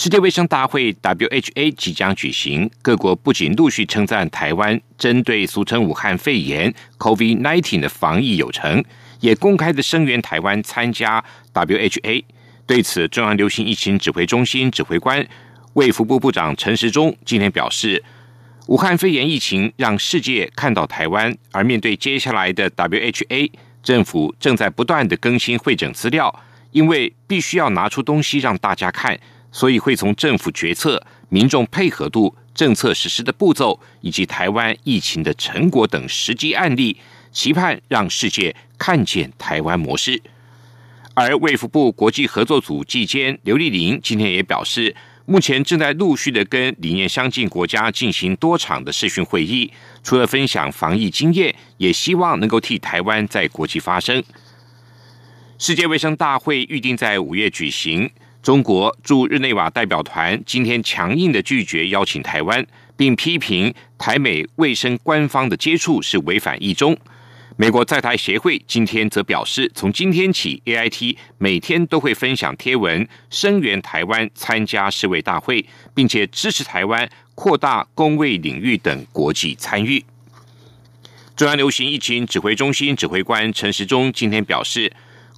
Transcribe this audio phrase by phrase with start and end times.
[0.00, 8.84] 世界卫生大会 （WHA） 即将举行，各国不仅陆续称赞台湾针对俗称武汉肺炎 （COVID-19） 的防疫有成，
[9.18, 12.22] 也公开的声援台湾参加 WHA。
[12.64, 15.26] 对此，中央流行疫情指挥中心指挥官
[15.72, 18.04] 卫福部部长陈时中今天表示，
[18.68, 23.50] 武汉肺炎疫情让世界看到台湾，而面对接下来的 WHA，
[23.82, 26.32] 政府正在不断的更新会诊资料，
[26.70, 29.18] 因为必须要拿出东西让大家看。
[29.58, 36.96] 所以会从政府决策、民众配合度、政策实施的步骤，以及台湾疫情的成果等实际案例，
[37.32, 40.22] 期盼让世界看见台湾模式。
[41.12, 44.94] 而卫福部国际合作组季监刘丽玲今天也表示，
[45.26, 49.72] 目前正在陆续的跟理念相近国家进行多场的视讯会议，
[50.04, 54.22] 除了分享防疫经验，也希望能够替台湾在国际发声。
[55.58, 58.08] 世界卫生大会预定在五月举行。
[58.40, 62.64] 中国驻日内瓦代表团今天强硬的拒绝邀请台湾，
[62.96, 66.96] 并批评台美卫生官方的接触是违反一中。
[67.56, 80.04] 美国在台协会今天则表示，从今天起，A I T 每天都会分享贴文声援台湾参加世卫大会，并且支持台湾扩大公卫领域等国际参与。
[81.36, 84.90] 中央流行疫情指挥中心指挥官陈时中今天表示。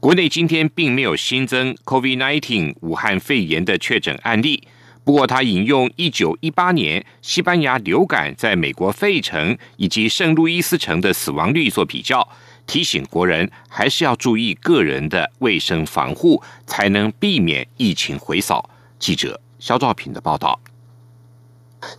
[0.00, 4.62] 国内今天并没有新增 COVID-19 武汉肺炎的确诊案例，
[5.02, 12.26] 不过他引用一九一八年西班牙流感在美国费城以及圣路易斯城的死亡率做比较，
[12.64, 18.70] 提醒国人还是要注意个人的卫生防护，才能避免疫情回扫。
[19.00, 20.60] 记者肖兆平的报道。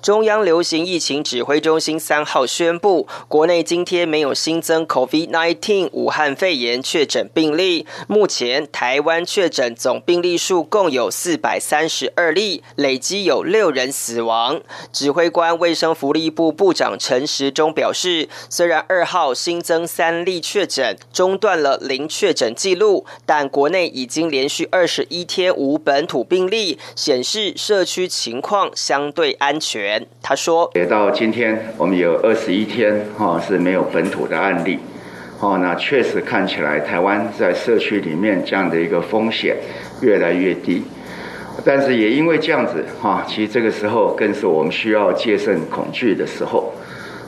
[0.00, 7.86] 中央流行疫情指挥中心三号宣布，国内今天没有新增 COVID-19 武汉肺炎确诊病例。
[8.08, 14.62] 目前台湾确诊总病例数共有四百三十二例，累积有六人死亡。
[14.92, 29.65] 指挥官卫生福利部部长陈时中表示，虽然二号新增三例确诊，中断了零确诊记录，但国内已经连续二十一天无本土病例，显示社区情况相对安全。
[29.66, 34.78] 全他说，也到今天，我们有二十一天哈是没有本土的案例，
[35.40, 39.56] 哦，那确实看起来台湾在社区里面这样的一个风险
[40.02, 40.84] 越来越低，
[41.64, 46.72] 但是也因为这样子哈，其实这个时候更是我们需要戒慎恐惧的时候。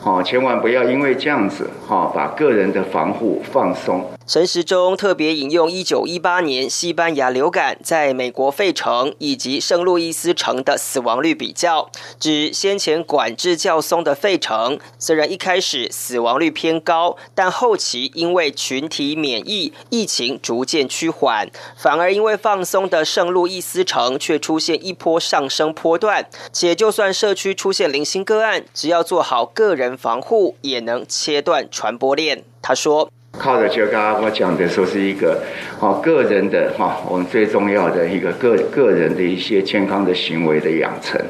[0.05, 4.09] 哦，千万不要因为这样子，哈，把个人的防护放松。
[4.29, 11.91] 陈时中特别引用一九一八年西班牙流感在美国费城以及圣路易斯城的死亡率比较，
[12.21, 29.97] 指先前管制较松的费城，虽然一开始死亡率偏高，但后期因为群体免疫，疫情逐渐趋缓，反而因为放松的圣路易斯城却出现一波上升波段，且就算社区出现零星个案，只要做好个人。
[29.97, 32.45] 防护也能切断传播链。
[32.61, 35.41] 他说：“靠着就刚刚我讲的说是一个
[35.79, 41.21] 哦个人的哈，我们最重要的一个个个人的一些健康的行为的养成。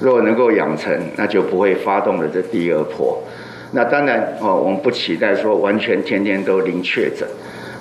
[0.00, 3.22] 如果能够养成，那就不会发动了这第二波。
[3.72, 7.26] 那当然哦，我们不期待说完全天天都零确诊，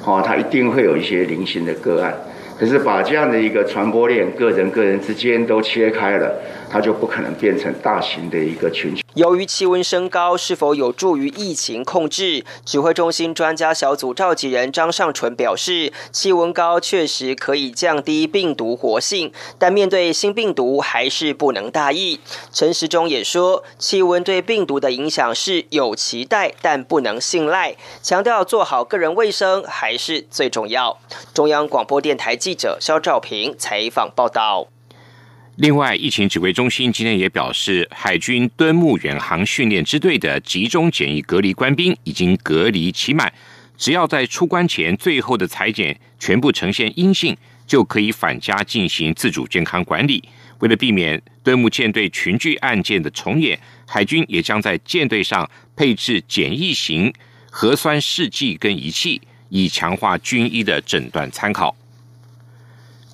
[0.05, 2.13] 哦，它一定会有一些零星的个案。
[2.57, 6.33] 可是把这样的一个传播链，个人个人之间都切开了，
[6.69, 12.43] 它就不可能变成大型的一个群。”由于气温升高，是否有助于疫情控制？
[12.65, 22.19] 指挥中心专家小组召集人张尚纯表示，气温高确实可以降低病毒活性，但面对新病毒还是不能大意。
[22.51, 30.97] 陈时中也说，气温对病毒的影响是有期待，但不能信赖，强调做好个人卫生还是最重要。
[31.33, 34.74] 中央广播电台记者肖兆平采访报道。
[35.57, 43.31] 另外，疫情指挥中心今天也表示，海军敦睦远航训练支队的集中检疫隔离官兵已经隔离期满，
[43.77, 47.35] 只要在出关前最后的裁剪全部呈现阴性，
[47.65, 50.21] 就可以返家进行自主健康管理。
[50.59, 57.13] 为了避免敦睦舰队群聚案件的重演，海军也将在舰队上配置简易型
[57.49, 61.73] 核酸试剂跟仪器，以强化军医的诊断参考。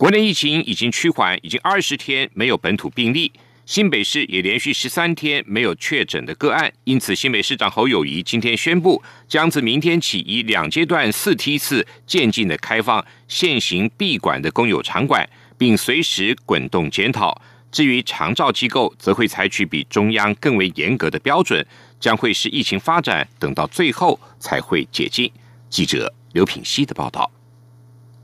[0.01, 3.31] 国内疫情已经趋缓，已经二十天没有本土病例。
[3.67, 17.39] 新北市也连续十三天没有确诊的个案，因此新北市长侯友谊今天宣布，将自明天起以两阶段四梯次渐进的开放现行闭馆的公有场馆，并随时滚动检讨。
[17.71, 21.63] 至于长照机构，则会采取比中央更为严格的标准，
[21.99, 25.31] 将会是疫情发展等到最后才会解禁。
[25.69, 27.31] 记者刘品希的报道。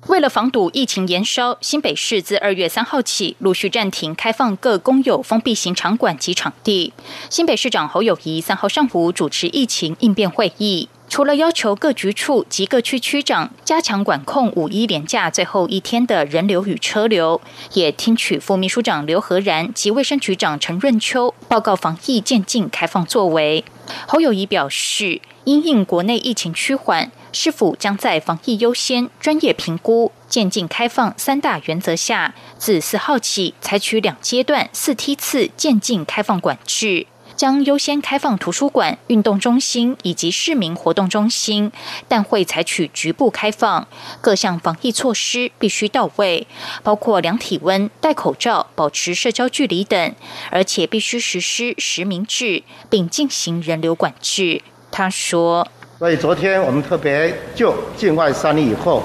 [0.07, 6.93] 为了防堵疫情延烧，新北市自二月三号起陆续暂停开放各公有封闭型场馆及场地。
[7.29, 17.41] 新北市长侯友谊三号上午主持疫情应变会议，除了要求各局处及各区区长加强管控五一连假最后一天的人流与车流，
[17.73, 23.65] 也听取副秘书长刘和然及卫生局长陈润秋报告防疫渐进开放作为。
[24.07, 27.11] 侯友谊表示，因应国内疫情趋缓。
[27.39, 37.05] 是否将在防疫优先、专业评估、渐进开放三大原则下，自四号起采取两阶段、四梯次渐进开放管制，
[37.35, 41.71] 将优先开放图书馆、运动中心以及市民活动中心，
[42.07, 43.87] 但会采取局部开放。
[44.19, 46.47] 各项防疫措施必须到位，
[46.81, 50.15] 包括量体温、戴口罩、保持社交距离等，
[50.49, 54.63] 而且必须实施实名制，并进行人流管制。
[54.89, 55.67] 他说。
[55.99, 59.01] 所以昨天我们特别就境外三例以后，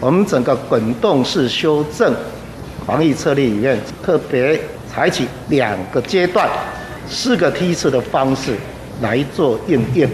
[0.00, 2.12] 我们整个滚动式修正
[2.84, 4.60] 防疫策略里面，特别
[4.92, 6.50] 采取两个阶段、
[7.08, 8.56] 四个梯次的方式
[9.00, 10.10] 来做应变。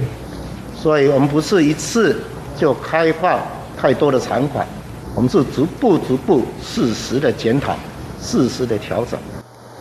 [0.76, 2.20] 所以我们不是一次
[2.54, 3.40] 就开放
[3.80, 4.66] 太多的场馆，
[5.14, 7.74] 我们是逐步、逐步、适时的检讨、
[8.20, 9.18] 适时的调整。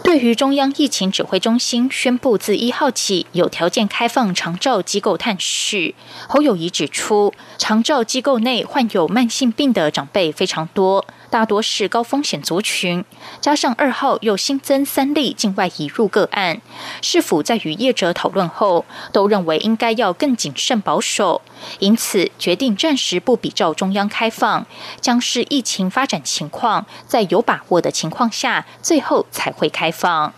[0.10, 5.94] 对于中央疫情指挥中心宣布自一号起有条件开放长照机构探视，
[6.28, 11.06] 侯友谊指出，长照机构内患有慢性病的长辈非常多。
[11.30, 13.06] 大多是高风险族群，
[13.40, 16.62] 加上二号又新增三例境外移入个案，
[17.02, 21.42] 是否在与业者讨论后，都认为应该要更谨慎保守，
[21.80, 24.66] 因此决定暂时不比照中央开放，
[25.00, 30.34] 将是疫情发展情况在有把握的情况下，最后才会开放。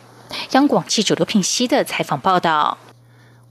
[0.51, 2.77] 央广记者刘品熙的采访报道。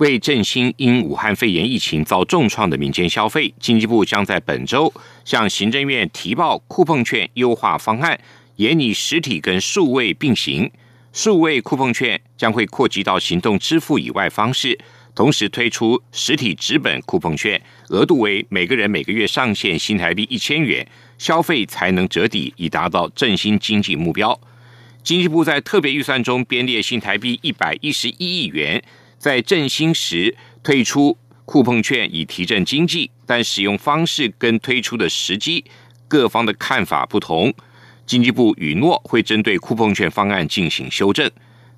[0.01, 4.91] 为振兴因武汉肺炎疫情遭重创的民间消费，经济部将在本周
[5.27, 8.19] 向行政院提报酷碰券优化方案，
[8.57, 10.71] 严拟实体跟数位并行。
[11.13, 14.79] 数位酷碰券将会扩及到行动支付以外方式，
[15.15, 17.61] 同时推出实体纸本酷碰券，
[17.91, 20.87] 额度为每个人每个月上限新台币一千元，
[21.19, 24.41] 消费才能折抵，以达到振兴经济目标。
[25.03, 28.83] 经济部在特别预算中编列新台币一百一十一亿元。
[29.21, 35.63] 在振兴时推出酷碰券以提振经济，但使用方式跟推出的时机
[36.09, 37.53] 各方的看法不同。
[38.07, 41.31] 经济部允诺会针对酷碰券方案进行修正。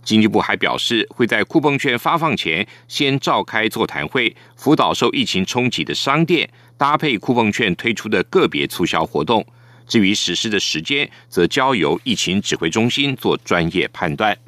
[0.04, 6.48] 经济部还表示，会在酷碰券发放前先召开座谈会，辅导受疫情冲击的商店
[6.78, 9.44] 搭配酷碰券推出的个别促销活动。
[9.88, 14.38] 至于实施的时间，则交由疫情指挥中心做专业判断。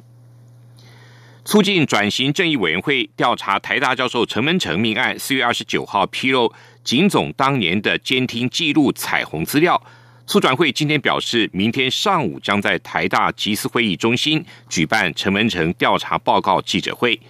[1.45, 6.51] 促进转型正义委员会调查台大教授陈文成命案，四月二十九号披露
[6.83, 9.79] 警总当年的监听记录彩虹资料。
[10.25, 17.21] 促转会今天表示，明天上午将在台大集思会议中心举办陈文成调查报告记者会。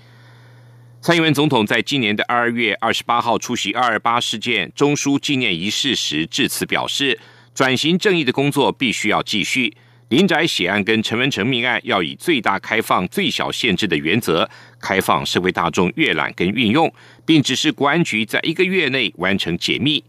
[1.01, 7.19] 蔡英文总统在今年的二月二十八号出席二二八事件中枢纪念仪式时致辞表示，
[7.53, 9.75] 转型正义的工作必须要继续。
[10.09, 14.47] 林宅血案跟陈文成命案要以最大开放、最小限制的原则，
[14.79, 16.93] 开放社会大众阅览跟运用，
[17.25, 20.03] 并指示国安局在一个月内完成解密。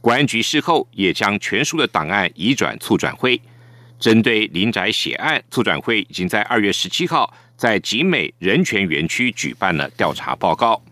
[0.00, 3.38] 国安局事后也将全书的档案移转促转会。
[4.00, 10.82] 针对林宅血案，促转会已经在二月十七号在集美人权园区举办了调查报告。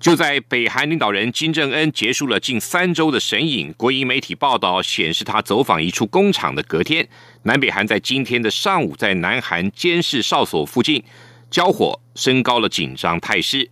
[0.00, 7.06] 就在北韩领导人金正恩结束了近三周的神隐，国营媒体报道显示，他走访一处工厂的隔天，
[7.42, 11.04] 南北韩在今天的上午在南韩监视哨所附近
[11.50, 13.68] 交火，升高了紧张态势。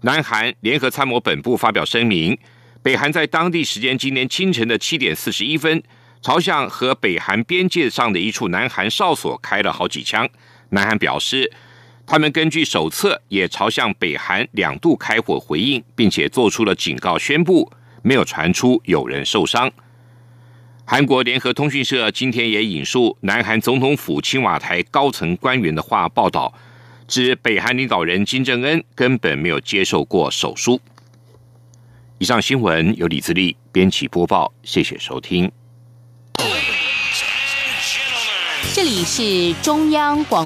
[0.00, 2.36] 南韩联合参谋本部发表声明，
[2.82, 5.80] 北韩在当地时间今天清晨的七点四十一分，
[6.20, 10.28] 朝向和北韩边界上的一处南韩哨所开了好几枪。
[10.70, 11.52] 南韩表示。
[12.10, 19.70] 他们根据手册也朝向北韩两度开火回应，并且做出了警告宣布，没有传出有人受伤。
[20.86, 26.54] 韩国联合通讯社今天也引述南韩总统府青瓦台高层官员的话报道，
[27.06, 30.80] 指北韩领导人金正恩根本没有接受过手术。
[32.16, 35.52] 以上新闻由李自力编辑播报，谢谢收听。
[38.72, 40.36] 这里是中央广。